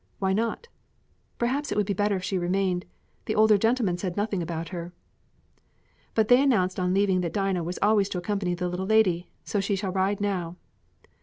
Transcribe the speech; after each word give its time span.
"Why 0.17 0.33
not?" 0.33 0.67
"Perhaps 1.37 1.71
it 1.71 1.77
would 1.77 1.85
be 1.85 1.93
better 1.93 2.15
if 2.15 2.23
she 2.23 2.39
remained. 2.39 2.85
The 3.25 3.35
older 3.35 3.55
gentlemen 3.55 3.99
said 3.99 4.17
nothing 4.17 4.41
about 4.41 4.69
her." 4.69 4.93
"But 6.15 6.27
they 6.27 6.41
announced 6.41 6.79
on 6.79 6.91
leaving 6.95 7.21
that 7.21 7.33
Dinah 7.33 7.63
was 7.63 7.77
always 7.83 8.09
to 8.09 8.17
accompany 8.17 8.55
the 8.55 8.67
little 8.67 8.87
lady. 8.87 9.29
So 9.43 9.59
she 9.59 9.75
shall 9.75 9.91
ride 9.91 10.19
now." 10.19 10.55